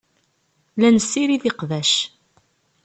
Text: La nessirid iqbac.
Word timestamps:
La 0.79 0.89
nessirid 0.93 1.43
iqbac. 1.49 1.91